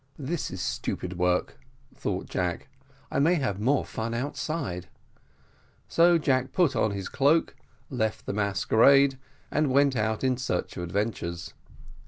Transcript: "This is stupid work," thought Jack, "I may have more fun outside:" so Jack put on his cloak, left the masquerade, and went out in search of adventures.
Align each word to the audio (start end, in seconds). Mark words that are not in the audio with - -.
"This 0.17 0.49
is 0.49 0.61
stupid 0.61 1.19
work," 1.19 1.59
thought 1.95 2.27
Jack, 2.27 2.69
"I 3.11 3.19
may 3.19 3.35
have 3.35 3.59
more 3.59 3.85
fun 3.85 4.15
outside:" 4.15 4.87
so 5.87 6.17
Jack 6.17 6.51
put 6.53 6.75
on 6.75 6.89
his 6.89 7.07
cloak, 7.07 7.55
left 7.87 8.25
the 8.25 8.33
masquerade, 8.33 9.19
and 9.51 9.69
went 9.69 9.95
out 9.95 10.23
in 10.23 10.37
search 10.37 10.75
of 10.75 10.81
adventures. 10.81 11.53